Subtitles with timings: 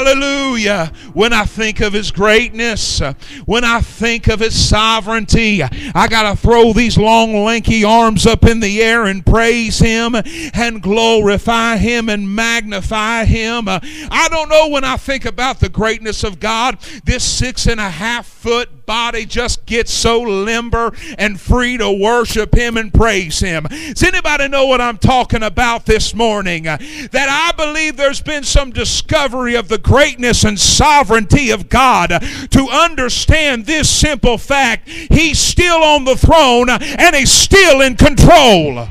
[0.00, 0.92] Hallelujah.
[1.12, 3.02] When I think of His greatness,
[3.44, 8.46] when I think of His sovereignty, I got to throw these long, lanky arms up
[8.46, 10.14] in the air and praise Him
[10.54, 13.68] and glorify Him and magnify Him.
[13.68, 17.90] I don't know when I think about the greatness of God, this six and a
[17.90, 23.62] half foot body just gets so limber and free to worship Him and praise Him.
[23.70, 26.64] Does anybody know what I'm talking about this morning?
[26.64, 32.08] That I believe there's been some discovery of the greatness and sovereignty of God
[32.50, 38.88] to understand this simple fact He's still on the throne and He's still in control.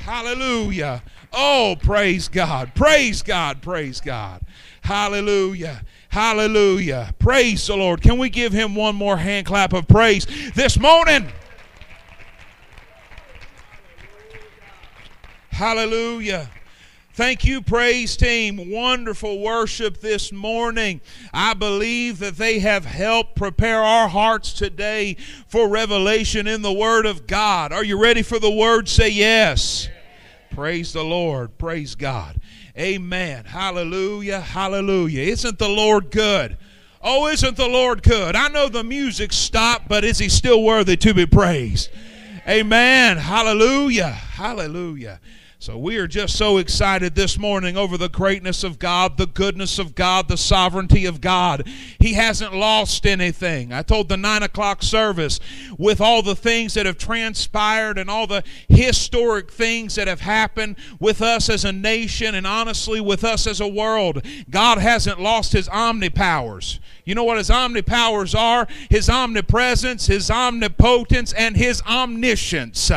[0.00, 1.02] Hallelujah.
[1.32, 2.74] Oh, praise God.
[2.74, 3.62] Praise God.
[3.62, 4.42] Praise God.
[4.82, 5.80] Hallelujah.
[6.14, 7.12] Hallelujah.
[7.18, 8.00] Praise the Lord.
[8.00, 11.26] Can we give him one more hand clap of praise this morning?
[15.50, 16.48] Hallelujah.
[17.14, 18.70] Thank you, praise team.
[18.70, 21.00] Wonderful worship this morning.
[21.32, 25.16] I believe that they have helped prepare our hearts today
[25.48, 27.72] for revelation in the Word of God.
[27.72, 28.88] Are you ready for the Word?
[28.88, 29.88] Say yes.
[30.54, 31.58] Praise the Lord.
[31.58, 32.40] Praise God.
[32.78, 33.44] Amen.
[33.44, 34.38] Hallelujah.
[34.40, 35.22] Hallelujah.
[35.22, 36.56] Isn't the Lord good?
[37.02, 38.36] Oh, isn't the Lord good?
[38.36, 41.90] I know the music stopped, but is he still worthy to be praised?
[42.48, 43.16] Amen.
[43.16, 44.10] Hallelujah.
[44.10, 45.18] Hallelujah.
[45.64, 49.78] So we are just so excited this morning over the greatness of God, the goodness
[49.78, 51.66] of God, the sovereignty of God.
[51.98, 53.72] He hasn't lost anything.
[53.72, 55.40] I told the nine o'clock service
[55.78, 60.76] with all the things that have transpired and all the historic things that have happened
[61.00, 64.22] with us as a nation and honestly with us as a world.
[64.50, 66.78] God hasn't lost his omnipowers.
[67.04, 68.66] You know what his omnipowers are?
[68.88, 72.90] His omnipresence, his omnipotence, and his omniscience.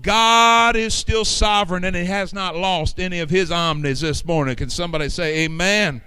[0.00, 4.54] God is still sovereign and he has not lost any of his omnis this morning.
[4.54, 6.02] Can somebody say amen?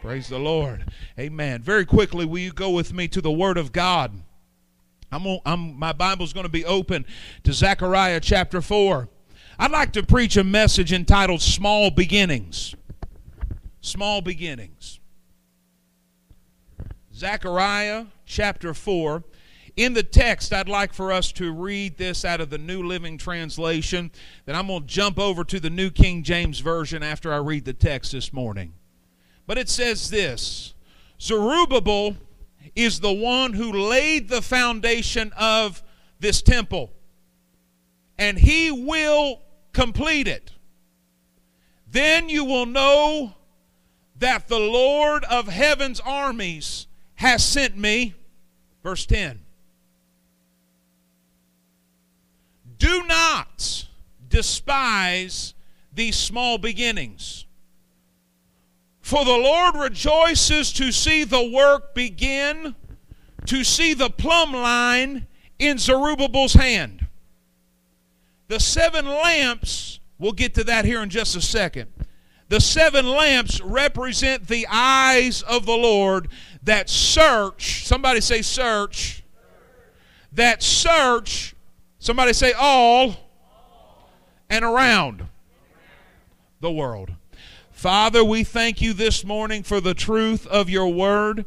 [0.00, 0.90] Praise the Lord.
[1.18, 1.62] Amen.
[1.62, 4.12] Very quickly, will you go with me to the Word of God?
[5.12, 7.04] I'm, I'm my Bible's going to be open
[7.44, 9.08] to Zechariah chapter 4.
[9.58, 12.74] I'd like to preach a message entitled Small Beginnings.
[13.82, 14.98] Small Beginnings.
[17.22, 19.22] Zechariah chapter 4.
[19.76, 23.16] In the text, I'd like for us to read this out of the New Living
[23.16, 24.10] Translation.
[24.44, 27.64] Then I'm going to jump over to the New King James Version after I read
[27.64, 28.74] the text this morning.
[29.46, 30.74] But it says this
[31.20, 32.16] Zerubbabel
[32.74, 35.80] is the one who laid the foundation of
[36.18, 36.90] this temple,
[38.18, 40.50] and he will complete it.
[41.86, 43.34] Then you will know
[44.16, 46.88] that the Lord of heaven's armies
[47.22, 48.14] has sent me.
[48.82, 49.38] Verse 10.
[52.78, 53.86] Do not
[54.28, 55.54] despise
[55.94, 57.46] these small beginnings.
[59.02, 62.74] For the Lord rejoices to see the work begin,
[63.46, 65.28] to see the plumb line
[65.60, 67.06] in Zerubbabel's hand.
[68.48, 71.88] The seven lamps, we'll get to that here in just a second.
[72.48, 76.28] The seven lamps represent the eyes of the Lord
[76.62, 79.24] that search, somebody say search,
[80.32, 81.54] that search,
[81.98, 83.16] somebody say all,
[84.48, 85.26] and around
[86.60, 87.12] the world.
[87.70, 91.44] Father, we thank you this morning for the truth of your word.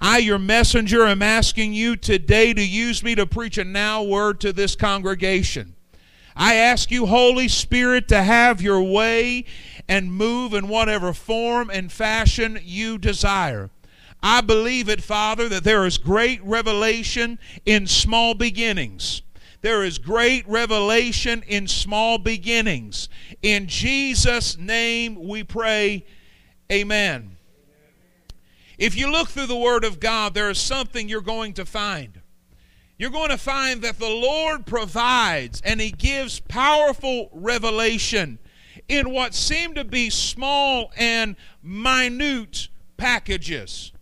[0.00, 4.40] I, your messenger, am asking you today to use me to preach a now word
[4.40, 5.76] to this congregation.
[6.34, 9.46] I ask you, Holy Spirit, to have your way
[9.88, 13.70] and move in whatever form and fashion you desire.
[14.22, 19.22] I believe it, Father, that there is great revelation in small beginnings.
[19.60, 23.08] There is great revelation in small beginnings.
[23.42, 26.04] In Jesus' name we pray,
[26.70, 27.36] Amen.
[28.78, 32.20] If you look through the Word of God, there is something you're going to find.
[32.98, 38.38] You're going to find that the Lord provides and He gives powerful revelation
[38.88, 43.92] in what seem to be small and minute packages.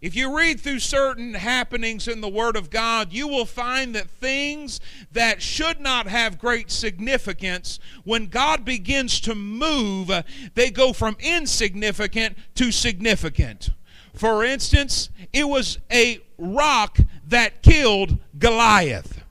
[0.00, 4.08] If you read through certain happenings in the Word of God, you will find that
[4.08, 4.78] things
[5.10, 10.10] that should not have great significance, when God begins to move,
[10.54, 13.70] they go from insignificant to significant.
[14.14, 19.24] For instance, it was a rock that killed Goliath.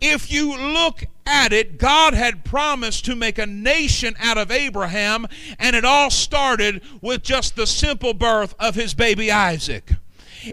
[0.00, 5.26] If you look at it, God had promised to make a nation out of Abraham,
[5.58, 9.92] and it all started with just the simple birth of his baby Isaac.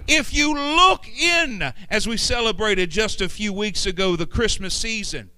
[0.08, 5.30] If you look in, as we celebrated just a few weeks ago, the Christmas season,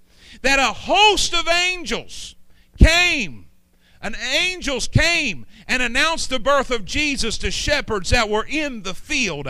[0.41, 2.35] that a host of angels
[2.77, 3.47] came,
[4.01, 8.93] and angels came and announced the birth of Jesus to shepherds that were in the
[8.93, 9.47] field.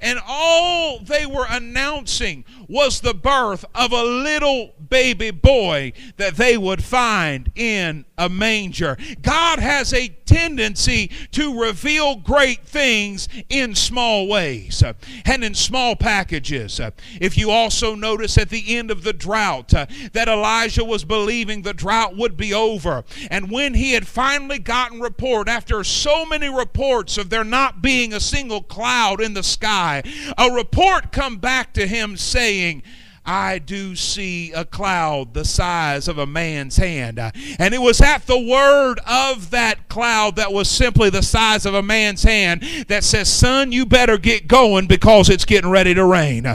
[0.00, 6.56] And all they were announcing was the birth of a little baby boy that they
[6.56, 8.96] would find in a manger.
[9.22, 14.82] God has a tendency to reveal great things in small ways
[15.24, 16.80] and in small packages.
[17.20, 21.62] If you also notice at the end of the drought uh, that Elijah was believing
[21.62, 26.48] the drought would be over, and when he had finally gotten report after so many
[26.48, 30.00] reports of there not being a single cloud in the sky,
[30.38, 32.80] a report come back to him saying,
[33.28, 37.18] I do see a cloud the size of a man's hand.
[37.18, 41.66] Uh, and it was at the word of that cloud that was simply the size
[41.66, 45.92] of a man's hand that says, Son, you better get going because it's getting ready
[45.92, 46.46] to rain.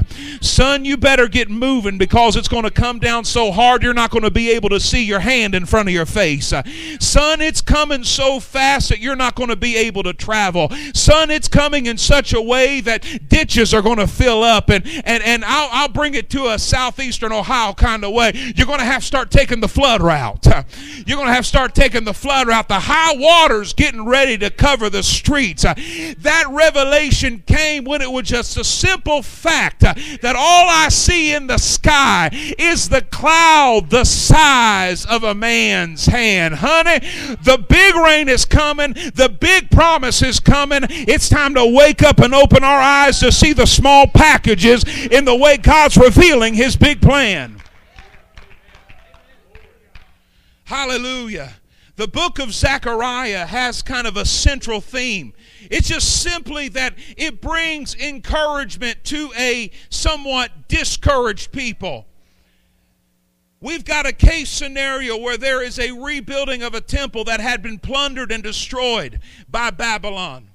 [0.41, 4.09] Son, you better get moving because it's going to come down so hard you're not
[4.09, 6.51] going to be able to see your hand in front of your face.
[6.51, 6.63] Uh,
[6.99, 10.71] son, it's coming so fast that you're not going to be able to travel.
[10.95, 14.71] Son, it's coming in such a way that ditches are going to fill up.
[14.71, 18.68] And, and, and I'll, I'll bring it to us southeastern Ohio kind of way, you're
[18.68, 20.45] going to have to start taking the flood route.
[21.06, 22.68] You're going to have to start taking the flood route.
[22.68, 25.65] The high water's getting ready to cover the streets.
[26.24, 31.48] That revelation came when it was just a simple fact that all I see in
[31.48, 36.56] the sky is the cloud the size of a man's hand.
[36.56, 37.00] Honey,
[37.44, 40.81] the big rain is coming, the big promise is coming.
[40.89, 45.25] It's time to wake up and open our eyes to see the small packages in
[45.25, 47.61] the way God's revealing his big plan.
[50.65, 51.53] Hallelujah.
[51.95, 55.33] The book of Zechariah has kind of a central theme.
[55.69, 62.07] It's just simply that it brings encouragement to a somewhat discouraged people.
[63.61, 67.61] We've got a case scenario where there is a rebuilding of a temple that had
[67.61, 70.49] been plundered and destroyed by Babylon.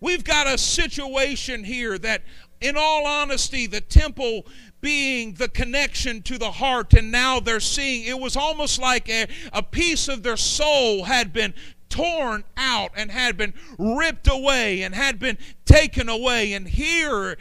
[0.00, 2.24] We've got a situation here that,
[2.60, 4.46] in all honesty, the temple
[4.82, 9.26] being the connection to the heart, and now they're seeing it was almost like a,
[9.54, 11.54] a piece of their soul had been
[11.88, 16.52] torn out and had been ripped away and had been taken away.
[16.52, 17.38] And here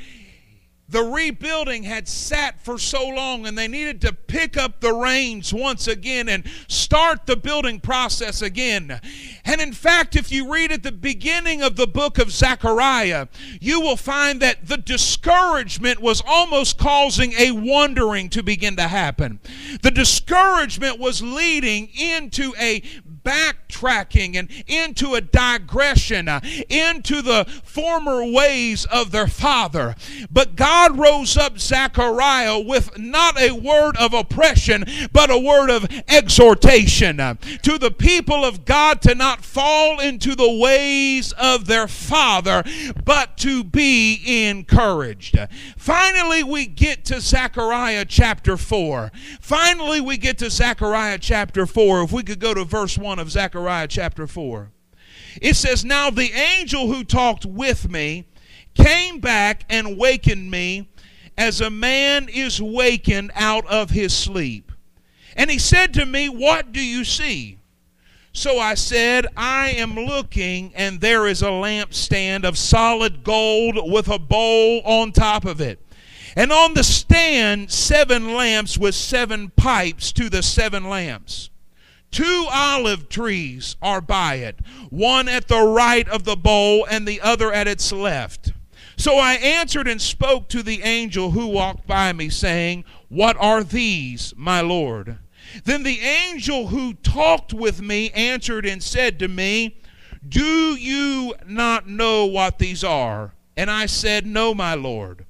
[0.91, 5.53] the rebuilding had sat for so long and they needed to pick up the reins
[5.53, 8.99] once again and start the building process again.
[9.45, 13.27] And in fact, if you read at the beginning of the book of Zechariah,
[13.61, 19.39] you will find that the discouragement was almost causing a wandering to begin to happen.
[19.81, 22.83] The discouragement was leading into a
[23.23, 29.95] backtracking and into a digression, uh, into the former ways of their father.
[30.29, 35.87] But God rose up Zechariah with not a word of oppression, but a word of
[36.07, 41.87] exhortation uh, to the people of God to not fall into the ways of their
[41.87, 42.63] father,
[43.03, 45.37] but to be encouraged.
[45.77, 49.11] Finally, we get to Zechariah chapter 4.
[49.39, 52.03] Finally, we get to Zechariah chapter 4.
[52.03, 54.71] If we could go to verse 1 of Zechariah chapter 4.
[55.41, 58.25] It says, Now the angel who talked with me
[58.73, 60.89] came back and wakened me
[61.37, 64.71] as a man is wakened out of his sleep.
[65.35, 67.57] And he said to me, What do you see?
[68.33, 74.07] So I said, I am looking, and there is a lampstand of solid gold with
[74.07, 75.79] a bowl on top of it.
[76.37, 81.50] And on the stand, seven lamps with seven pipes to the seven lamps.
[82.11, 87.21] Two olive trees are by it, one at the right of the bowl and the
[87.21, 88.51] other at its left.
[88.97, 93.63] So I answered and spoke to the angel who walked by me, saying, What are
[93.63, 95.17] these, my Lord?
[95.63, 99.79] Then the angel who talked with me answered and said to me,
[100.27, 103.33] Do you not know what these are?
[103.55, 105.25] And I said, No, my Lord.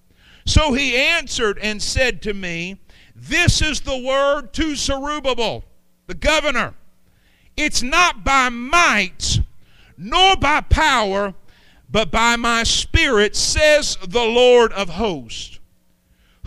[0.46, 2.82] So he answered and said to me,
[3.16, 5.64] This is the word to Zerubbabel
[6.12, 6.74] the governor.
[7.56, 9.40] It's not by might
[9.98, 11.34] nor by power,
[11.90, 15.60] but by my spirit, says the Lord of hosts.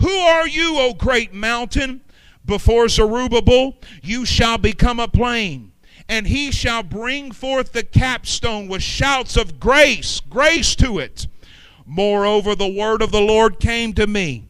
[0.01, 2.01] Who are you, O great mountain?
[2.45, 5.71] Before Zerubbabel, you shall become a plain,
[6.07, 11.25] and he shall bring forth the capstone with shouts of grace, grace to it.
[11.87, 14.47] Moreover, the word of the Lord came to me.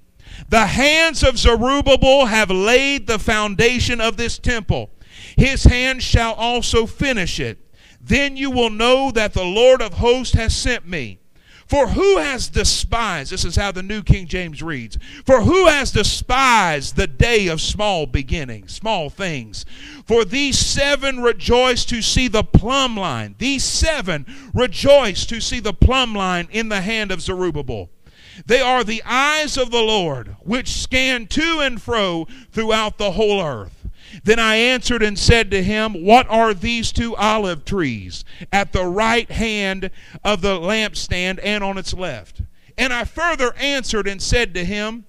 [0.49, 4.89] The hands of Zerubbabel have laid the foundation of this temple
[5.35, 7.59] his hand shall also finish it.
[8.01, 11.19] Then you will know that the Lord of hosts has sent me.
[11.67, 15.91] For who has despised, this is how the New King James reads, for who has
[15.91, 19.65] despised the day of small beginnings, small things?
[20.05, 23.33] For these seven rejoice to see the plumb line.
[23.39, 27.89] These seven rejoice to see the plumb line in the hand of Zerubbabel.
[28.45, 33.41] They are the eyes of the Lord, which scan to and fro throughout the whole
[33.41, 33.84] earth.
[34.23, 38.85] Then I answered and said to him, What are these two olive trees at the
[38.85, 39.91] right hand
[40.23, 42.41] of the lampstand and on its left?
[42.77, 45.05] And I further answered and said to him,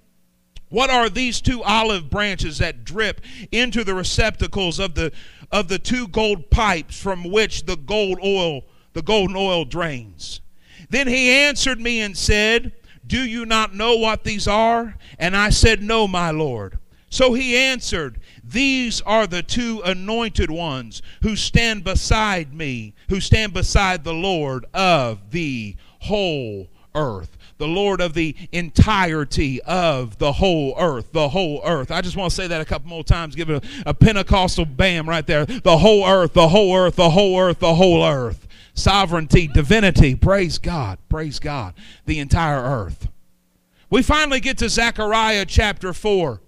[0.69, 5.13] What are these two olive branches that drip into the receptacles of the
[5.53, 8.63] of the two gold pipes from which the gold oil
[8.93, 10.41] the golden oil drains?
[10.89, 12.73] Then he answered me and said,
[13.07, 14.97] Do you not know what these are?
[15.19, 16.79] And I said, No, my Lord.
[17.09, 18.21] So he answered,
[18.57, 24.65] These are the two anointed ones who stand beside me, who stand beside the Lord
[24.73, 27.37] of the whole earth.
[27.59, 31.13] The Lord of the entirety of the whole earth.
[31.13, 31.91] The whole earth.
[31.91, 33.35] I just want to say that a couple more times.
[33.35, 35.45] Give it a, a Pentecostal bam right there.
[35.45, 38.49] The whole earth, the whole earth, the whole earth, the whole earth.
[38.73, 40.15] Sovereignty, divinity.
[40.15, 40.99] Praise God.
[41.11, 41.75] Praise God.
[42.07, 43.09] The entire earth.
[43.91, 46.41] We finally get to Zechariah chapter 4.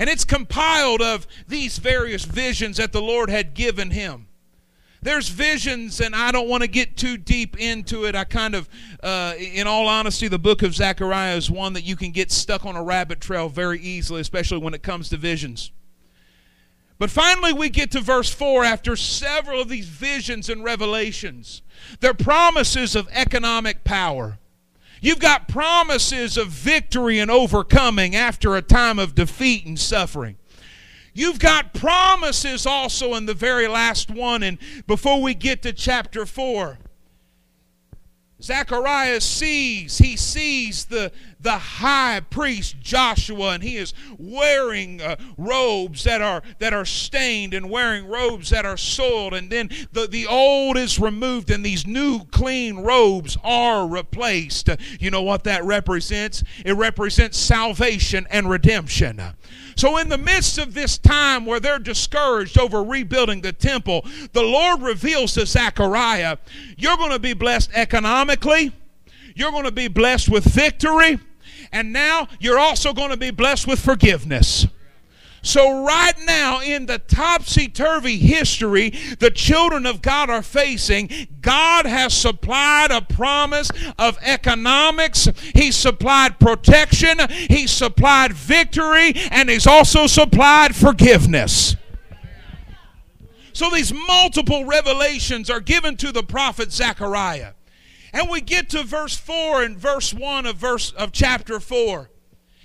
[0.00, 4.28] And it's compiled of these various visions that the Lord had given him.
[5.02, 8.14] There's visions, and I don't want to get too deep into it.
[8.16, 8.66] I kind of,
[9.02, 12.64] uh, in all honesty, the book of Zechariah is one that you can get stuck
[12.64, 15.70] on a rabbit trail very easily, especially when it comes to visions.
[16.98, 21.60] But finally, we get to verse 4 after several of these visions and revelations.
[22.00, 24.38] They're promises of economic power.
[25.00, 30.36] You've got promises of victory and overcoming after a time of defeat and suffering.
[31.14, 34.42] You've got promises also in the very last one.
[34.42, 36.78] And before we get to chapter 4,
[38.42, 46.04] Zechariah sees, he sees the, the high priest Joshua, and he is wearing uh, robes
[46.04, 50.26] that are that are stained and wearing robes that are soiled, and then the, the
[50.26, 54.68] old is removed, and these new clean robes are replaced.
[54.98, 56.44] You know what that represents?
[56.64, 59.20] It represents salvation and redemption.
[59.76, 64.42] So, in the midst of this time where they're discouraged over rebuilding the temple, the
[64.42, 66.36] Lord reveals to Zechariah,
[66.76, 68.72] You're going to be blessed economically,
[69.34, 71.18] you're going to be blessed with victory,
[71.72, 74.66] and now you're also going to be blessed with forgiveness.
[75.42, 81.08] So, right now, in the topsy turvy history the children of God are facing,
[81.40, 85.28] God has supplied a promise of economics.
[85.54, 87.18] He supplied protection.
[87.30, 89.14] He supplied victory.
[89.30, 91.74] And He's also supplied forgiveness.
[93.54, 97.52] So, these multiple revelations are given to the prophet Zechariah.
[98.12, 102.10] And we get to verse 4 and verse 1 of verse of chapter 4.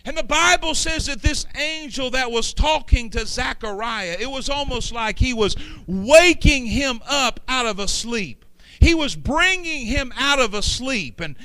[0.05, 4.91] And the Bible says that this angel that was talking to Zechariah, it was almost
[4.91, 5.55] like he was
[5.87, 8.45] waking him up out of a sleep.
[8.79, 11.19] He was bringing him out of a sleep.
[11.19, 11.35] And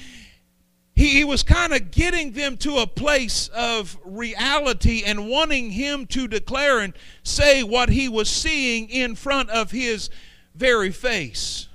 [0.95, 6.07] he, he was kind of getting them to a place of reality and wanting him
[6.09, 6.93] to declare and
[7.23, 10.11] say what he was seeing in front of his
[10.55, 11.70] very face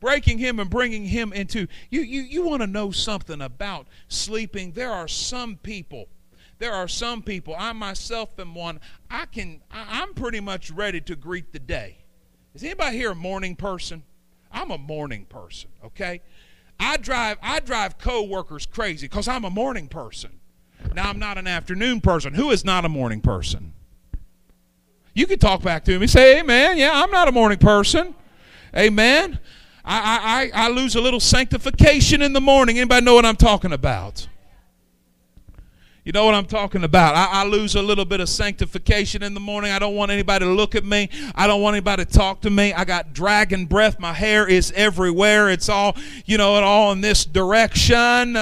[0.00, 4.72] breaking him and bringing him into you you, you want to know something about sleeping?
[4.72, 6.08] There are some people
[6.58, 11.00] there are some people i myself am one i can I, i'm pretty much ready
[11.02, 11.98] to greet the day.
[12.54, 14.02] Is anybody here a morning person?
[14.50, 16.22] I'm a morning person okay?
[16.78, 20.40] I drive i drive co-workers crazy because i'm a morning person.
[20.94, 22.34] Now i'm not an afternoon person.
[22.34, 23.72] Who is not a morning person?
[25.14, 26.78] You can talk back to me say amen.
[26.78, 28.14] Yeah i'm not a morning person.
[28.74, 29.38] Amen
[29.88, 32.76] I, I, I lose a little sanctification in the morning.
[32.78, 34.26] Anybody know what I'm talking about?
[36.04, 37.14] You know what I'm talking about.
[37.14, 39.72] I, I, lose a little bit of sanctification in the morning.
[39.72, 41.08] I don't want anybody to look at me.
[41.34, 42.72] I don't want anybody to talk to me.
[42.72, 43.98] I got dragon breath.
[43.98, 45.50] My hair is everywhere.
[45.50, 48.36] It's all, you know, it all in this direction.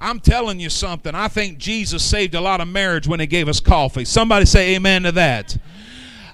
[0.00, 1.14] I'm telling you something.
[1.14, 4.04] I think Jesus saved a lot of marriage when he gave us coffee.
[4.04, 5.56] Somebody say amen to that.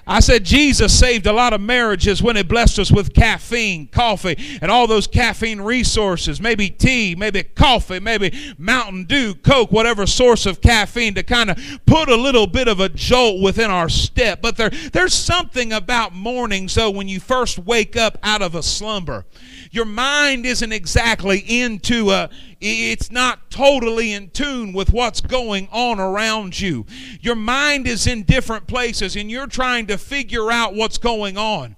[0.07, 4.59] I said Jesus saved a lot of marriages when He blessed us with caffeine, coffee,
[4.61, 6.39] and all those caffeine resources.
[6.39, 11.57] Maybe tea, maybe coffee, maybe Mountain Dew, Coke, whatever source of caffeine to kind of
[11.85, 14.41] put a little bit of a jolt within our step.
[14.41, 18.61] But there, there's something about mornings, though, when you first wake up out of a
[18.61, 19.25] slumber.
[19.75, 22.29] Your mind isn't exactly into uh,
[22.61, 26.85] a, it's not totally in tune with what's going on around you.
[27.19, 31.75] Your mind is in different places and you're trying to figure out what's going on.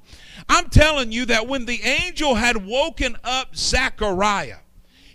[0.47, 4.57] I'm telling you that when the angel had woken up Zechariah,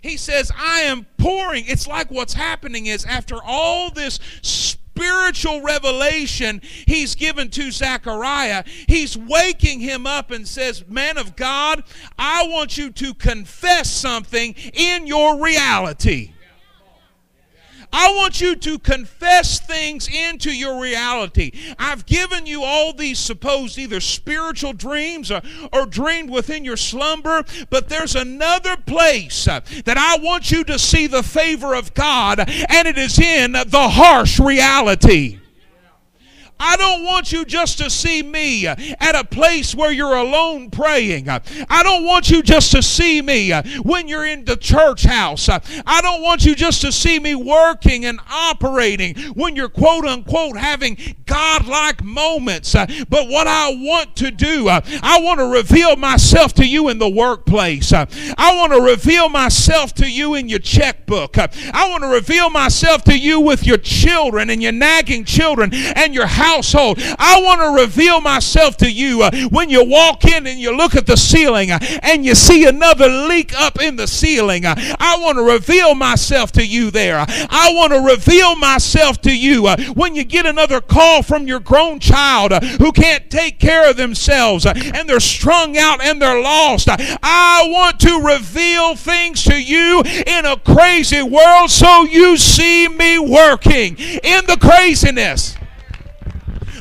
[0.01, 1.63] he says, I am pouring.
[1.65, 4.19] It's like what's happening is after all this
[4.95, 11.83] spiritual revelation he's given to Zechariah, he's waking him up and says, Man of God,
[12.17, 16.32] I want you to confess something in your reality.
[17.93, 21.51] I want you to confess things into your reality.
[21.77, 27.43] I've given you all these supposed either spiritual dreams or, or dreamed within your slumber,
[27.69, 32.39] but there's another place uh, that I want you to see the favor of God,
[32.39, 35.39] and it is in the harsh reality.
[36.65, 41.27] I don't want you just to see me at a place where you're alone praying.
[41.29, 43.51] I don't want you just to see me
[43.81, 45.49] when you're in the church house.
[45.49, 50.57] I don't want you just to see me working and operating when you're quote unquote
[50.57, 52.73] having godlike moments.
[52.73, 57.09] But what I want to do, I want to reveal myself to you in the
[57.09, 57.91] workplace.
[57.91, 61.37] I want to reveal myself to you in your checkbook.
[61.37, 66.13] I want to reveal myself to you with your children and your nagging children and
[66.13, 66.99] your household.
[67.17, 70.95] I want to reveal myself to you uh, when you walk in and you look
[70.95, 74.65] at the ceiling uh, and you see another leak up in the ceiling.
[74.65, 77.25] Uh, I want to reveal myself to you there.
[77.27, 81.99] I want to reveal myself to you when you get another call from your grown
[81.99, 86.87] child who can't take care of themselves and they're strung out and they're lost.
[86.89, 93.17] I want to reveal things to you in a crazy world so you see me
[93.17, 95.55] working in the craziness.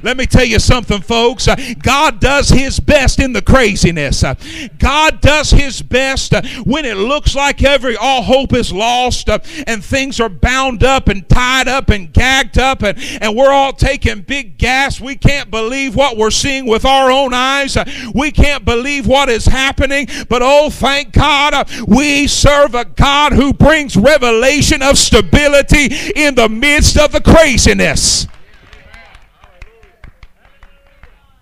[0.02, 1.49] Let me tell you something, folks.
[1.49, 4.25] Uh, God does His best in the craziness.
[4.25, 4.35] Uh,
[4.78, 9.85] God does His best uh, when it looks like every all hope is lost and
[9.85, 14.23] things are bound up and tied up and gagged up and, and we're all taking
[14.23, 15.00] big gas.
[15.00, 17.76] We can't believe what we're seeing with our own eyes.
[18.14, 20.09] We can't believe what is happening.
[20.28, 26.49] But oh, thank God, we serve a God who brings revelation of stability in the
[26.49, 28.26] midst of the craziness.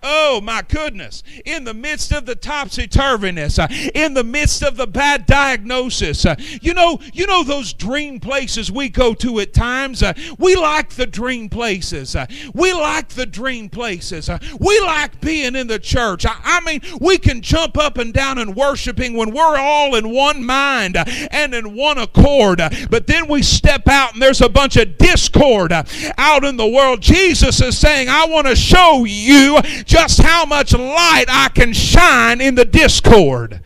[0.02, 1.22] Oh my goodness.
[1.44, 6.24] In the midst of the topsy turviness, uh, in the midst of the bad diagnosis,
[6.24, 10.02] uh, you know, you know those dream places we go to at times.
[10.02, 12.16] Uh, we like the dream places.
[12.54, 14.30] We like the dream places.
[14.58, 16.24] We like being in the church.
[16.24, 20.10] I, I, mean, we can jump up and down and worshiping when we're all in
[20.10, 20.96] one mind
[21.30, 22.60] and in one accord.
[22.90, 27.00] but then we step out and there's a bunch of discord out in the world.
[27.02, 32.40] Jesus is saying, I want to show you just how much light I can shine
[32.40, 33.60] in the discord.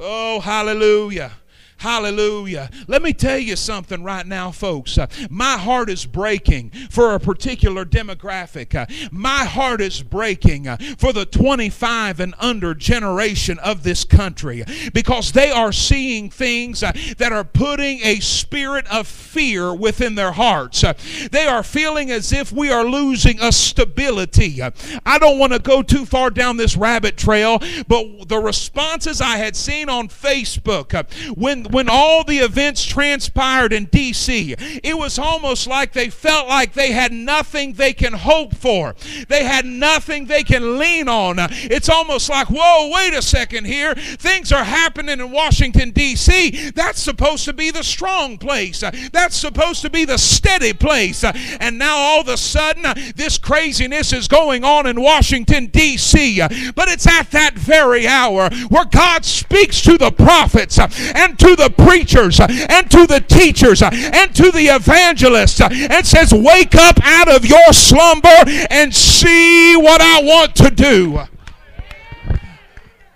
[0.00, 1.30] Oh, hallelujah.
[1.78, 2.70] Hallelujah.
[2.88, 4.98] Let me tell you something right now, folks.
[4.98, 8.74] Uh, my heart is breaking for a particular demographic.
[8.74, 14.64] Uh, my heart is breaking uh, for the 25 and under generation of this country
[14.92, 20.84] because they are seeing things that are putting a spirit of fear within their hearts.
[21.30, 24.60] They are feeling as if we are losing a stability.
[24.60, 29.36] I don't want to go too far down this rabbit trail, but the responses I
[29.36, 35.66] had seen on Facebook when when all the events transpired in D.C., it was almost
[35.66, 38.94] like they felt like they had nothing they can hope for.
[39.28, 41.36] They had nothing they can lean on.
[41.38, 43.94] It's almost like, whoa, wait a second here.
[43.94, 46.70] Things are happening in Washington, D.C.
[46.70, 48.82] That's supposed to be the strong place.
[49.12, 51.24] That's supposed to be the steady place.
[51.24, 52.84] And now all of a sudden,
[53.16, 56.40] this craziness is going on in Washington, D.C.
[56.74, 61.70] But it's at that very hour where God speaks to the prophets and to the
[61.70, 66.74] preachers uh, and to the teachers uh, and to the evangelists uh, and says, Wake
[66.74, 68.28] up out of your slumber
[68.70, 71.20] and see what I want to do.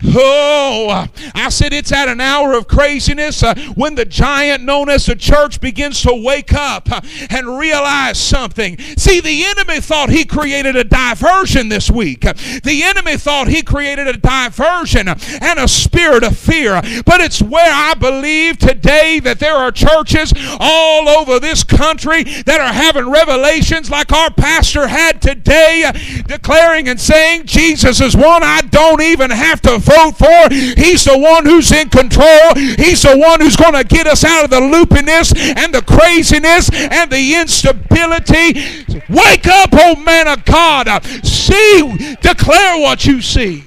[0.04, 5.06] Oh, I said it's at an hour of craziness uh, when the giant known as
[5.06, 8.78] the church begins to wake up uh, and realize something.
[8.78, 12.20] See, the enemy thought he created a diversion this week.
[12.22, 16.80] The enemy thought he created a diversion and a spirit of fear.
[17.04, 22.60] But it's where I believe today that there are churches all over this country that
[22.60, 25.92] are having revelations like our pastor had today, uh,
[26.26, 30.54] declaring and saying, Jesus is one I don't even have to vote for.
[30.54, 32.54] He's the one who's in control.
[32.54, 36.70] He's the one who's going to get us out of the loopiness and the craziness
[36.72, 39.02] and the instability.
[39.08, 40.88] Wake up, oh man of God.
[41.24, 43.64] See, declare what you see.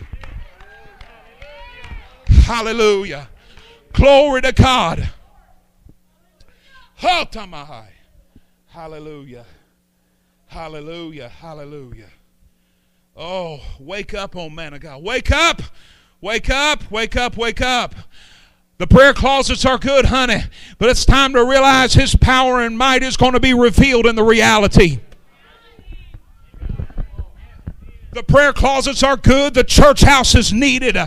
[2.28, 3.30] Hallelujah.
[3.94, 5.10] Glory to God.
[8.68, 9.46] Hallelujah.
[10.48, 11.30] Hallelujah.
[11.30, 12.10] Hallelujah.
[13.18, 15.02] Oh, wake up, oh man of God.
[15.02, 15.62] Wake up!
[16.26, 17.94] Wake up, wake up, wake up.
[18.80, 20.42] The prayer closets are good, honey,
[20.80, 24.16] but it's time to realize His power and might is going to be revealed in
[24.16, 25.02] the reality.
[28.12, 29.54] The prayer closets are good.
[29.54, 30.98] The church house is needed.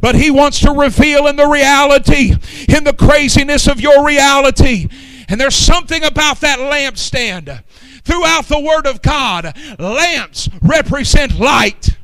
[0.00, 2.34] But He wants to reveal in the reality,
[2.68, 4.86] in the craziness of your reality.
[5.28, 7.64] And there's something about that lampstand.
[8.04, 11.97] Throughout the Word of God, lamps represent light.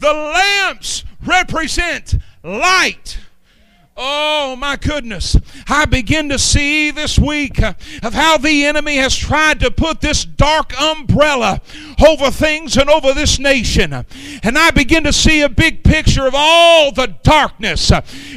[0.00, 3.18] The lamps represent light.
[3.96, 5.36] Oh my goodness.
[5.68, 10.00] I begin to see this week uh, of how the enemy has tried to put
[10.00, 11.60] this dark umbrella
[12.06, 13.92] over things and over this nation.
[14.42, 17.92] And I begin to see a big picture of all the darkness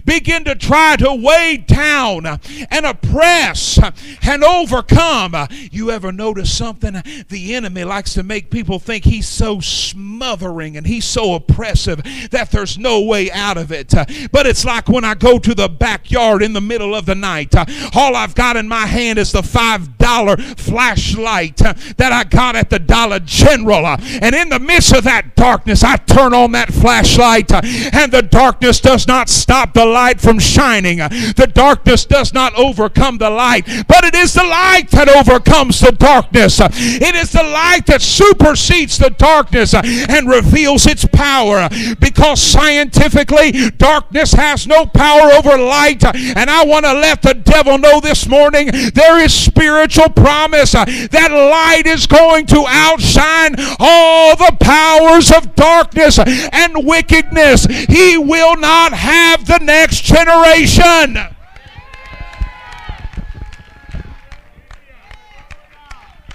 [0.06, 3.80] begin to try to weigh down and oppress
[4.24, 5.36] and overcome.
[5.72, 7.02] You ever notice something?
[7.30, 12.52] The enemy likes to make people think he's so smothering and he's so oppressive that
[12.52, 13.94] there's no way out of it.
[14.32, 17.54] But it's like when I go to the backyard in the middle of the night.
[17.96, 22.80] All I've got in my hand is the $5 flashlight that I got at the
[22.80, 23.86] Dollar General.
[23.86, 28.80] And in the midst of that darkness, I turn on that flashlight, and the darkness
[28.80, 30.98] does not stop the light from shining.
[30.98, 35.92] The darkness does not overcome the light, but it is the light that overcomes the
[35.92, 36.60] darkness.
[36.62, 44.34] It is the light that supersedes the darkness and reveals its power because scientifically, darkness
[44.34, 46.04] has no power over light.
[46.04, 51.30] And I want to let the devil know this morning there is spiritual promise that
[51.32, 57.66] light is going to outshine all the powers of darkness and wickedness.
[57.66, 61.18] He will not have the next generation.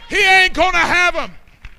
[0.09, 1.38] He ain't going to have them.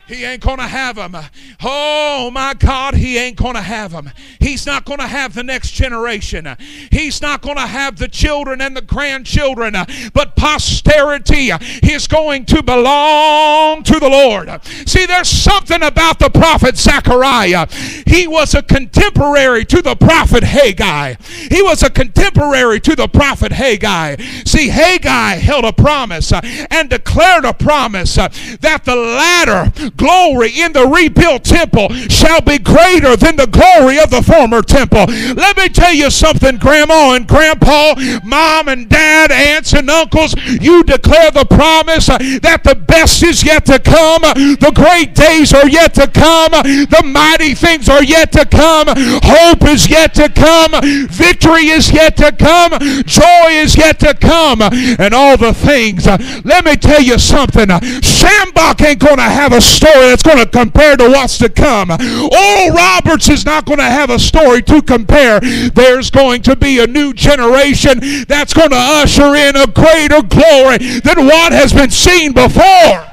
[0.10, 1.16] He ain't going to have them.
[1.62, 4.10] Oh my God, he ain't going to have them.
[4.40, 6.48] He's not going to have the next generation.
[6.92, 9.76] He's not going to have the children and the grandchildren.
[10.14, 11.52] But posterity
[11.84, 14.50] is going to belong to the Lord.
[14.88, 17.68] See, there's something about the prophet Zechariah.
[18.08, 21.16] He was a contemporary to the prophet Haggai.
[21.52, 24.16] He was a contemporary to the prophet Haggai.
[24.46, 26.42] See, Haggai held a promise uh,
[26.72, 28.30] and declared a promise uh,
[28.62, 34.10] that the latter glory in the rebuilt temple shall be greater than the glory of
[34.10, 35.06] the former temple.
[35.36, 40.34] Let me tell you something, Grandma and Grandpa, Mom and Dad, aunts and uncles.
[40.38, 45.68] You declare the promise that the best is yet to come, the great days are
[45.68, 50.72] yet to come, the mighty things are yet to come, hope is yet to come,
[51.10, 52.72] victory is yet to come,
[53.04, 56.08] joy is yet to come, and all the things.
[56.46, 57.68] Let me tell you something.
[57.68, 61.50] Schambach ain't going to have a story story that's going to compare to what's to
[61.50, 61.92] come.
[61.92, 65.40] Oral Roberts is not going to have a story to compare.
[65.40, 70.78] There's going to be a new generation that's going to usher in a greater glory
[71.00, 73.06] than what has been seen before.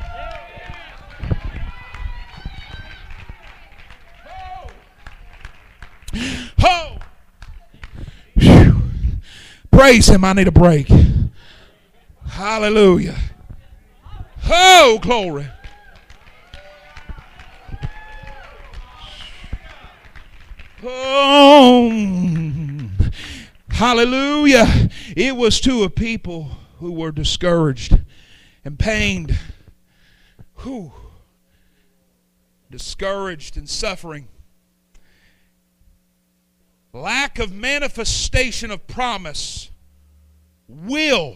[8.36, 8.82] Whew.
[9.70, 10.24] Praise him.
[10.24, 10.90] I need a break.
[12.26, 13.16] Hallelujah.
[14.48, 15.48] Oh, glory.
[20.88, 21.90] Oh,
[23.70, 24.88] hallelujah.
[25.16, 27.98] It was to a people who were discouraged
[28.64, 29.36] and pained,
[30.54, 30.92] who
[32.70, 34.28] discouraged and suffering.
[36.92, 39.70] Lack of manifestation of promise
[40.68, 41.34] will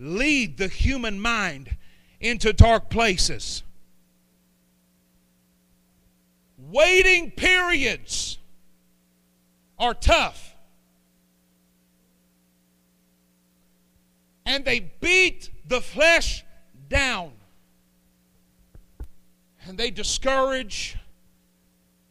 [0.00, 1.76] lead the human mind
[2.20, 3.62] into dark places.
[6.58, 8.38] Waiting periods
[9.78, 10.54] are tough.
[14.44, 16.44] And they beat the flesh
[16.88, 17.32] down.
[19.66, 20.96] And they discourage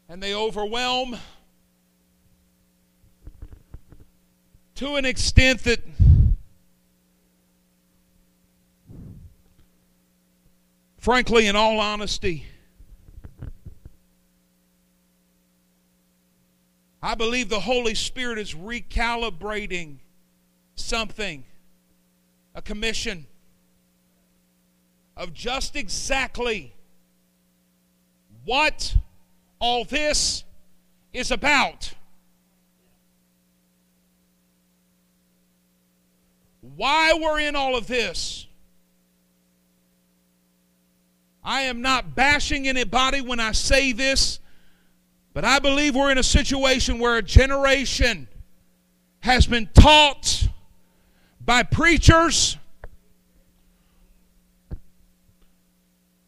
[0.09, 1.17] and they overwhelm
[4.75, 5.79] to an extent that
[11.05, 12.47] frankly, in all honesty,
[17.05, 19.97] I believe the Holy Spirit is recalibrating
[20.73, 21.43] something,
[22.55, 23.27] a commission
[25.15, 26.73] of just exactly
[28.43, 28.95] what
[29.59, 30.45] all this
[31.13, 31.93] is about.
[36.75, 38.47] Why we're in all of this.
[41.43, 44.39] I am not bashing anybody when I say this,
[45.35, 48.29] but I believe we're in a situation where a generation
[49.19, 50.47] has been taught
[51.41, 52.57] by preachers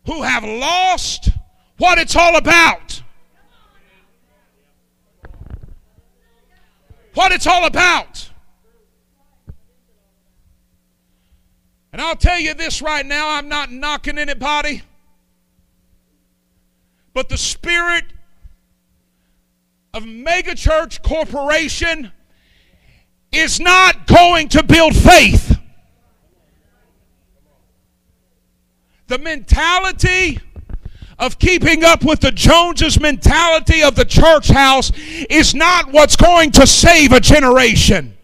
[0.05, 1.29] who have lost
[1.77, 3.01] what it's all about.
[7.13, 8.29] What it's all about.
[11.93, 14.81] And I'll tell you this right now I'm not knocking anybody.
[17.13, 18.03] But the spirit
[19.93, 22.12] of megachurch corporation
[23.32, 25.58] is not going to build faith.
[29.08, 30.39] The mentality
[31.19, 34.91] of keeping up with the Joneses mentality of the church house
[35.30, 38.15] is not what's going to save a generation.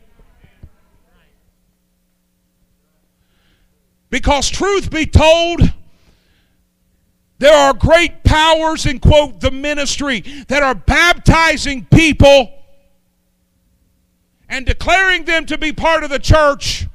[4.09, 5.61] Because, truth be told,
[7.43, 12.49] there are great powers in, quote, the ministry that are baptizing people
[14.47, 16.87] and declaring them to be part of the church,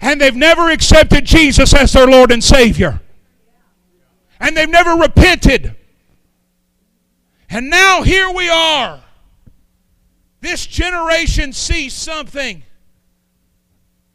[0.00, 3.00] and they've never accepted Jesus as their Lord and Savior.
[4.38, 5.74] And they've never repented.
[7.48, 9.02] And now here we are.
[10.40, 12.62] This generation sees something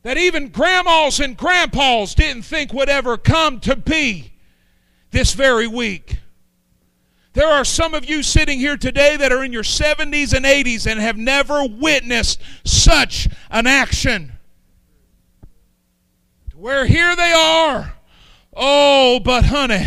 [0.04, 4.32] that even grandmas and grandpas didn't think would ever come to be
[5.16, 6.18] this very week.
[7.32, 10.86] There are some of you sitting here today that are in your 70s and 80s
[10.86, 14.34] and have never witnessed such an action.
[16.54, 17.94] Where here they are.
[18.58, 19.86] Oh, but honey,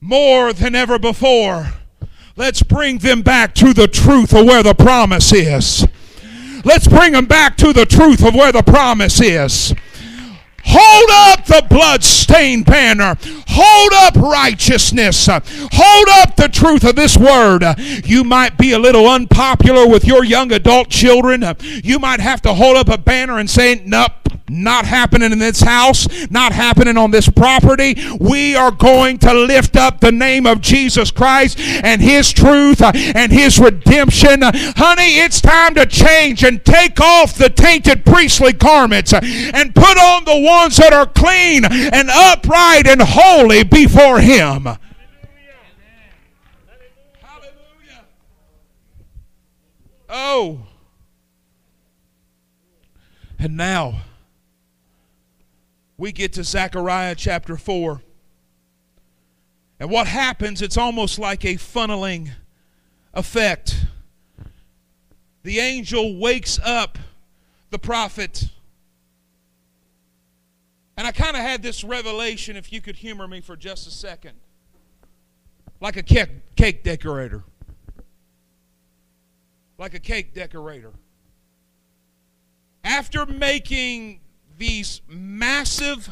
[0.00, 1.74] more than ever before,
[2.34, 5.86] let's bring them back to the truth of where the promise is.
[6.64, 9.74] Let's bring them back to the truth of where the promise is.
[10.64, 13.16] Hold up the blood-stained banner.
[13.48, 15.26] Hold up righteousness.
[15.26, 17.64] Hold up the truth of this word.
[18.04, 21.44] You might be a little unpopular with your young adult children.
[21.60, 24.19] You might have to hold up a banner and say, Nope,
[24.50, 27.96] not happening in this house, not happening on this property.
[28.18, 32.92] We are going to lift up the name of Jesus Christ and His truth uh,
[32.94, 34.40] and His redemption.
[34.42, 39.98] Honey, it's time to change and take off the tainted priestly garments uh, and put
[39.98, 44.64] on the ones that are clean and upright and holy before Him.
[47.20, 48.04] Hallelujah.
[50.08, 50.66] Oh.
[53.38, 54.02] And now,
[56.00, 58.00] we get to Zechariah chapter 4.
[59.78, 62.30] And what happens, it's almost like a funneling
[63.12, 63.84] effect.
[65.42, 66.98] The angel wakes up
[67.68, 68.48] the prophet.
[70.96, 73.90] And I kind of had this revelation, if you could humor me for just a
[73.90, 74.36] second,
[75.82, 77.44] like a cake, cake decorator.
[79.76, 80.92] Like a cake decorator.
[82.84, 84.20] After making
[84.60, 86.10] these massive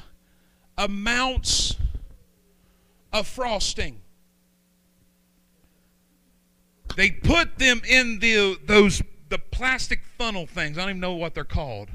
[0.76, 1.76] amounts
[3.12, 4.00] of frosting.
[6.96, 10.78] They put them in the those the plastic funnel things.
[10.78, 11.90] I don't even know what they're called.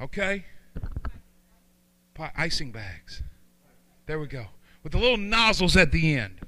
[0.00, 0.44] Okay?
[2.36, 3.22] Icing bags.
[4.06, 4.46] There we go.
[4.82, 6.40] With the little nozzles at the end.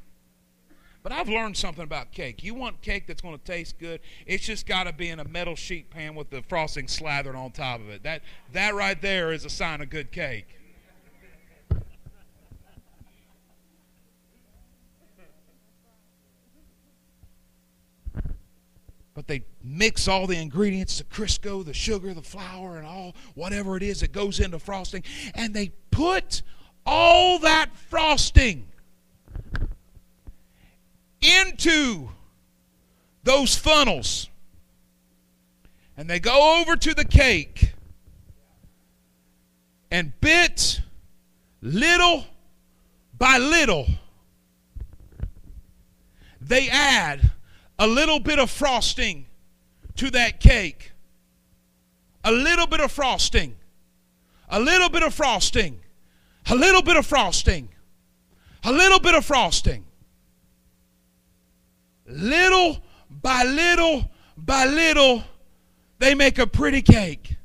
[1.07, 2.43] But I've learned something about cake.
[2.43, 5.25] You want cake that's going to taste good, it's just got to be in a
[5.25, 8.03] metal sheet pan with the frosting slathered on top of it.
[8.03, 8.23] That,
[8.55, 10.47] that right there is a sign of good cake.
[19.15, 23.75] but they mix all the ingredients the crisco the sugar the flour and all whatever
[23.75, 25.03] it is that goes into frosting
[25.35, 26.43] and they put
[26.85, 28.67] all that frosting
[31.27, 32.09] into
[33.25, 34.29] those funnels.
[35.97, 37.73] And they go over to the cake
[39.91, 40.81] and bit
[41.61, 42.25] little
[43.19, 43.87] by little.
[46.41, 47.33] They add
[47.79, 49.27] a little bit of frosting
[49.97, 50.93] to that cake.
[52.23, 53.57] A little bit of frosting.
[54.49, 55.81] A little bit of frosting.
[56.49, 57.71] A little bit of frosting.
[58.63, 59.86] A little bit of frosting
[62.07, 62.79] little
[63.11, 65.25] by little by little,
[65.99, 67.37] they make a pretty cake.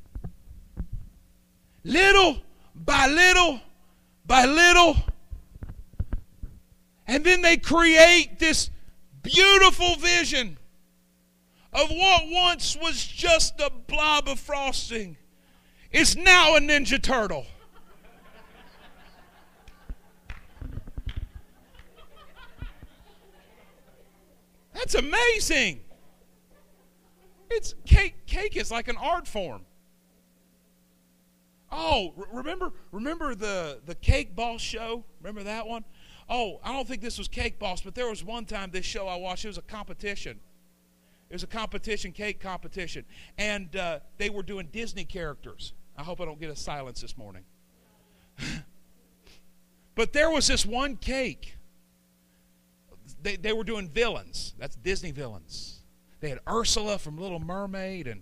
[1.83, 2.37] Little
[2.75, 3.59] by little
[4.25, 4.97] by little.
[7.07, 8.69] And then they create this
[9.23, 10.57] beautiful vision
[11.73, 15.17] of what once was just a blob of frosting
[15.91, 17.45] is now a Ninja Turtle.
[24.81, 25.81] That's amazing.
[27.51, 28.25] It's cake.
[28.25, 29.61] Cake is like an art form.
[31.71, 35.05] Oh, remember remember the the Cake Boss show?
[35.21, 35.85] Remember that one?
[36.27, 39.07] Oh, I don't think this was Cake Boss, but there was one time this show
[39.07, 39.45] I watched.
[39.45, 40.39] It was a competition.
[41.29, 43.05] It was a competition, cake competition,
[43.37, 45.73] and uh, they were doing Disney characters.
[45.95, 47.43] I hope I don't get a silence this morning.
[49.95, 51.55] but there was this one cake.
[53.21, 54.53] They, they were doing villains.
[54.57, 55.79] That's Disney villains.
[56.19, 58.21] They had Ursula from Little Mermaid and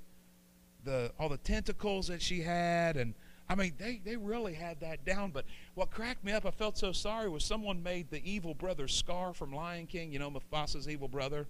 [0.86, 3.14] the all the tentacles that she had and
[3.50, 5.32] I mean, they, they really had that down.
[5.32, 8.88] But what cracked me up, I felt so sorry, was someone made the evil brother
[8.88, 11.48] Scar from Lion King, you know, Mufasa's evil brother.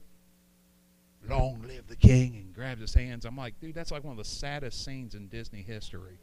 [1.27, 3.25] Long live the king, and grabs his hands.
[3.25, 6.17] I'm like, dude, that's like one of the saddest scenes in Disney history.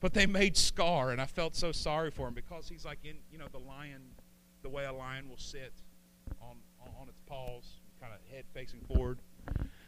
[0.00, 3.16] But they made Scar, and I felt so sorry for him because he's like in,
[3.30, 4.00] you know, the lion,
[4.66, 5.72] the way a lion will sit
[6.42, 6.56] on,
[7.00, 9.20] on its paws, kind of head facing forward.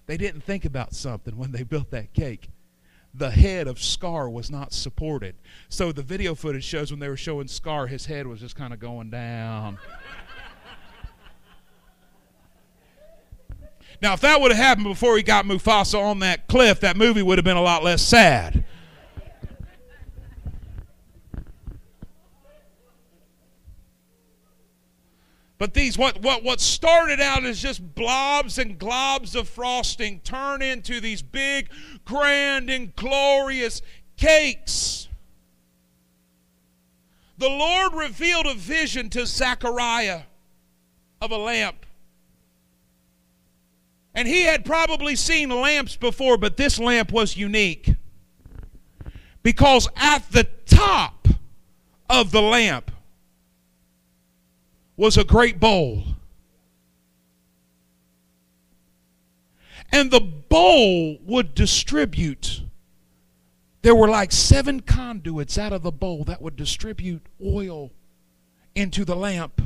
[0.07, 2.51] They didn't think about something when they built that cake
[3.15, 5.35] the head of Scar was not supported.
[5.69, 8.73] So the video footage shows when they were showing Scar, his head was just kind
[8.73, 9.79] of going down.
[14.03, 17.23] now, if that would have happened before he got Mufasa on that cliff, that movie
[17.23, 18.63] would have been a lot less sad.
[25.59, 30.63] But these, what, what, what started out as just blobs and globs of frosting turn
[30.63, 31.69] into these big,
[32.05, 33.83] grand, and glorious
[34.17, 35.09] cakes.
[37.39, 40.23] The Lord revealed a vision to Zechariah
[41.21, 41.85] of a lamp.
[44.15, 47.95] And he had probably seen lamps before, but this lamp was unique.
[49.43, 51.29] Because at the top
[52.09, 52.88] of the lamp
[54.99, 56.03] was a great bowl.
[59.91, 62.63] And the bowl would distribute.
[63.83, 67.93] There were like seven conduits out of the bowl that would distribute oil
[68.75, 69.63] into the lamp.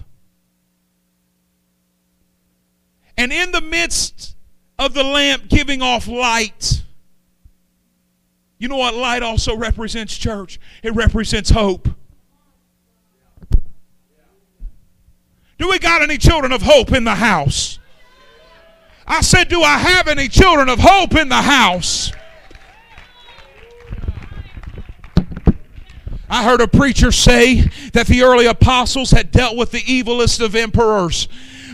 [3.16, 4.36] And in the midst
[4.78, 6.82] of the lamp giving off light,
[8.58, 10.60] you know what light also represents, church?
[10.82, 11.88] It represents hope.
[15.62, 17.78] Do we got any children of hope in the house?
[19.06, 22.10] I said, Do I have any children of hope in the house?
[26.28, 27.60] I heard a preacher say
[27.92, 31.28] that the early apostles had dealt with the evilest of emperors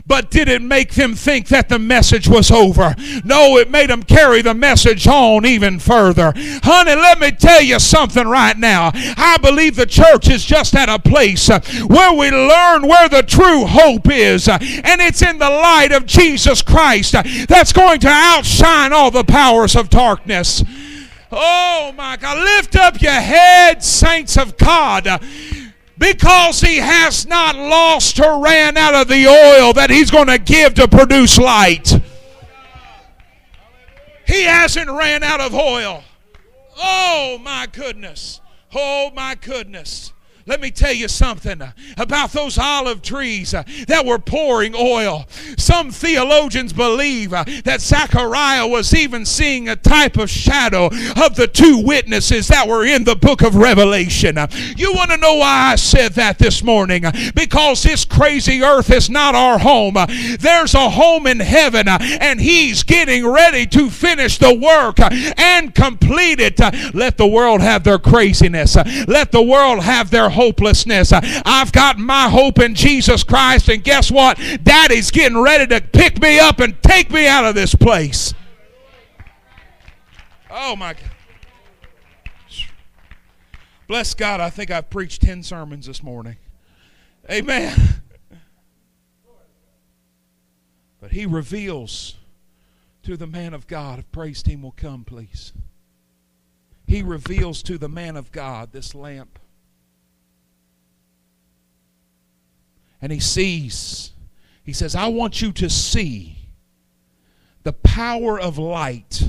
[0.08, 2.96] but did it make them think that the message was over?
[3.24, 6.32] No, it made them carry the message on even further.
[6.36, 8.90] Honey, let me tell you something right now.
[8.94, 13.22] I believe the church is just at a place uh, where we learn where the
[13.22, 18.00] true hope is, uh, and it's in the light of Jesus Christ uh, that's going
[18.00, 20.64] to outshine all the powers of darkness.
[21.30, 22.38] Oh my God.
[22.38, 25.20] Lift up your heads, saints of God
[25.98, 30.38] because he has not lost or ran out of the oil that he's going to
[30.38, 32.00] give to produce light.
[34.26, 36.04] He hasn't ran out of oil.
[36.76, 38.40] Oh my goodness.
[38.74, 40.12] Oh my goodness.
[40.48, 41.60] Let me tell you something
[41.98, 45.26] about those olive trees that were pouring oil.
[45.58, 51.82] Some theologians believe that Zechariah was even seeing a type of shadow of the two
[51.84, 54.38] witnesses that were in the book of Revelation.
[54.74, 57.04] You want to know why I said that this morning?
[57.34, 59.96] Because this crazy earth is not our home.
[60.40, 64.98] There's a home in heaven, and He's getting ready to finish the work
[65.38, 66.58] and complete it.
[66.94, 68.76] Let the world have their craziness.
[69.06, 71.12] Let the world have their hopelessness.
[71.12, 74.38] I've got my hope in Jesus Christ, and guess what?
[74.62, 78.34] Daddy's getting ready to pick me up and take me out of this place.
[80.48, 81.02] Oh my God.
[83.88, 86.36] Bless God, I think I've preached 10 sermons this morning.
[87.30, 87.74] Amen.
[91.00, 92.14] But he reveals
[93.02, 95.52] to the man of God, if praise team will come, please.
[96.86, 99.38] He reveals to the man of God this lamp.
[103.00, 104.12] And he sees.
[104.64, 106.36] He says, I want you to see
[107.62, 109.22] the power of light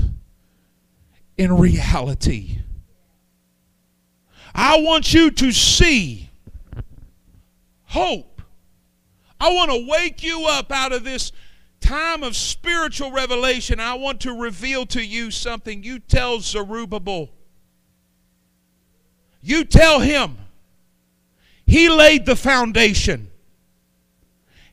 [1.36, 2.58] in reality.
[4.54, 6.30] I want you to see
[7.84, 8.42] hope.
[9.40, 11.32] I want to wake you up out of this
[11.80, 13.80] time of spiritual revelation.
[13.80, 15.82] I want to reveal to you something.
[15.82, 17.30] You tell Zerubbabel.
[19.42, 20.36] You tell him.
[21.64, 23.29] He laid the foundation.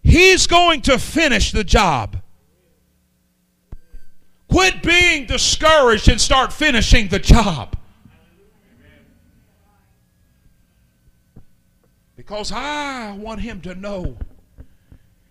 [0.07, 2.21] He's going to finish the job.
[4.49, 7.75] Quit being discouraged and start finishing the job.
[12.15, 14.17] Because I want him to know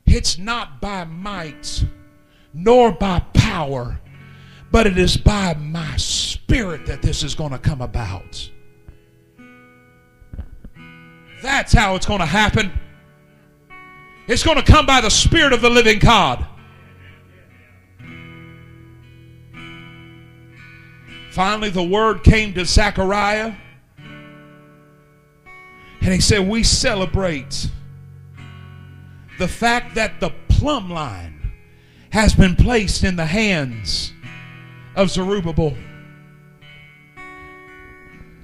[0.04, 1.82] it's not by might
[2.52, 3.98] nor by power,
[4.70, 8.50] but it is by my spirit that this is going to come about.
[11.42, 12.78] That's how it's going to happen.
[14.28, 16.44] It's going to come by the Spirit of the living God.
[21.30, 23.54] Finally, the word came to Zechariah.
[26.00, 27.68] And he said, We celebrate
[29.38, 31.52] the fact that the plumb line
[32.10, 34.12] has been placed in the hands
[34.94, 35.76] of Zerubbabel.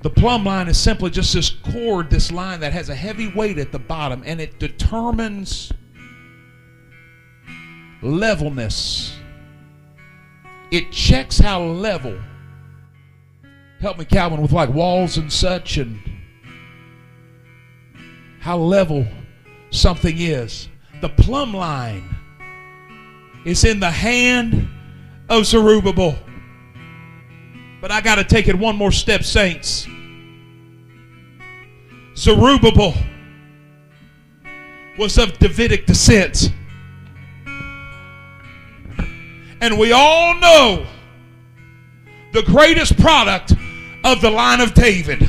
[0.03, 3.59] The plumb line is simply just this cord, this line that has a heavy weight
[3.59, 5.73] at the bottom, and it determines
[8.03, 9.17] levelness.
[10.73, 12.19] It checks how level.
[13.81, 16.01] Help me, Calvin, with like walls and such, and
[18.41, 19.07] how level
[19.71, 20.69] something is.
[21.01, 22.17] The plumb line
[23.45, 24.69] is in the hand
[25.29, 26.17] of Zerubbabel.
[27.81, 29.87] But I got to take it one more step, saints.
[32.23, 32.95] Zerubbabel
[34.97, 36.53] was of Davidic descent.
[39.61, 40.87] And we all know
[42.33, 43.55] the greatest product
[44.05, 45.21] of the line of David.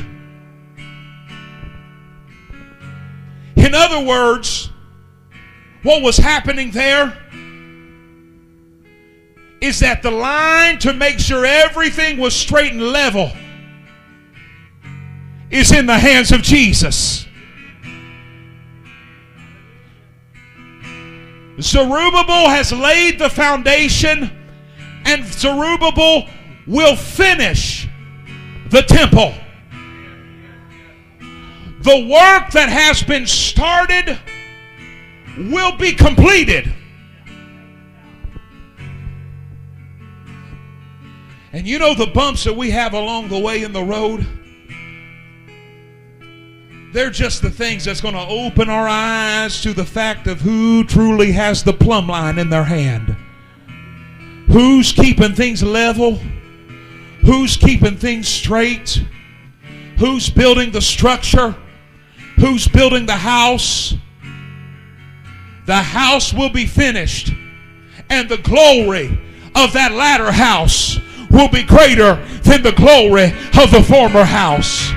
[3.56, 4.70] In other words,
[5.82, 7.18] what was happening there
[9.60, 13.32] is that the line to make sure everything was straight and level
[15.54, 17.28] is in the hands of Jesus.
[21.60, 24.32] Zerubbabel has laid the foundation,
[25.04, 26.28] and Zerubbabel
[26.66, 27.88] will finish
[28.70, 29.32] the temple.
[31.82, 34.18] The work that has been started
[35.38, 36.72] will be completed.
[41.52, 44.26] And you know the bumps that we have along the way in the road?
[46.94, 50.84] They're just the things that's going to open our eyes to the fact of who
[50.84, 53.16] truly has the plumb line in their hand.
[54.46, 56.20] Who's keeping things level?
[57.22, 59.02] Who's keeping things straight?
[59.98, 61.56] Who's building the structure?
[62.36, 63.94] Who's building the house?
[65.66, 67.32] The house will be finished,
[68.08, 69.18] and the glory
[69.56, 74.92] of that latter house will be greater than the glory of the former house.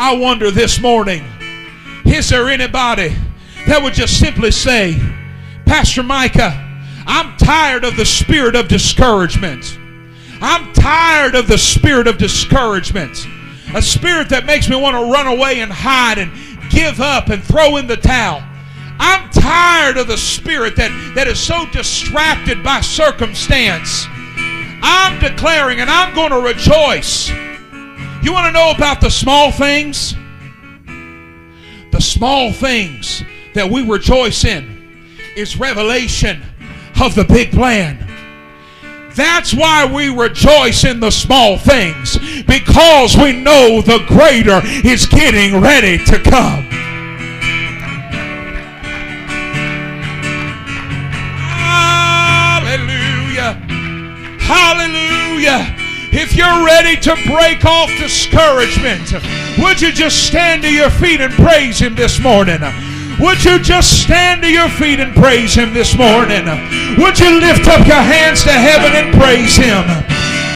[0.00, 1.24] I wonder this morning
[2.04, 3.16] is there anybody
[3.66, 4.96] that would just simply say,
[5.66, 6.52] Pastor Micah,
[7.04, 9.76] I'm tired of the spirit of discouragement.
[10.40, 13.26] I'm tired of the spirit of discouragement.
[13.74, 16.30] A spirit that makes me want to run away and hide and
[16.70, 18.40] give up and throw in the towel.
[19.00, 24.06] I'm tired of the spirit that, that is so distracted by circumstance.
[24.80, 27.32] I'm declaring and I'm going to rejoice.
[28.22, 30.14] You want to know about the small things?
[31.90, 33.22] The small things
[33.54, 36.42] that we rejoice in is revelation
[37.00, 38.04] of the big plan.
[39.14, 45.60] That's why we rejoice in the small things because we know the greater is getting
[45.60, 46.67] ready to come.
[56.20, 59.12] If you're ready to break off discouragement,
[59.62, 62.58] would you just stand to your feet and praise Him this morning?
[63.20, 66.42] Would you just stand to your feet and praise Him this morning?
[66.98, 69.86] Would you lift up your hands to heaven and praise Him?